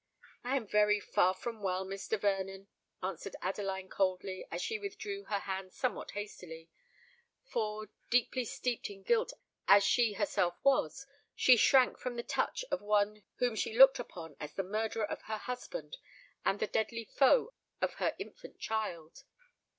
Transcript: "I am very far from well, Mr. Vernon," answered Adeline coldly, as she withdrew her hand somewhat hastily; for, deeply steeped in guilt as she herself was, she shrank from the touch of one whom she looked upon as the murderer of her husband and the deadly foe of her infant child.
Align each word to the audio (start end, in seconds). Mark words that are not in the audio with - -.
"I 0.43 0.55
am 0.57 0.65
very 0.65 0.99
far 0.99 1.35
from 1.35 1.61
well, 1.61 1.85
Mr. 1.85 2.19
Vernon," 2.19 2.67
answered 3.03 3.35
Adeline 3.39 3.87
coldly, 3.87 4.47
as 4.49 4.59
she 4.59 4.79
withdrew 4.79 5.25
her 5.25 5.37
hand 5.37 5.73
somewhat 5.73 6.09
hastily; 6.17 6.71
for, 7.43 7.87
deeply 8.09 8.45
steeped 8.45 8.89
in 8.89 9.03
guilt 9.03 9.31
as 9.67 9.83
she 9.83 10.13
herself 10.13 10.55
was, 10.63 11.05
she 11.35 11.55
shrank 11.55 11.99
from 11.99 12.15
the 12.15 12.23
touch 12.23 12.65
of 12.71 12.81
one 12.81 13.21
whom 13.35 13.55
she 13.55 13.77
looked 13.77 13.99
upon 13.99 14.35
as 14.39 14.55
the 14.55 14.63
murderer 14.63 15.05
of 15.05 15.21
her 15.25 15.37
husband 15.37 15.97
and 16.43 16.59
the 16.59 16.65
deadly 16.65 17.05
foe 17.05 17.53
of 17.79 17.93
her 18.01 18.15
infant 18.17 18.57
child. 18.59 19.23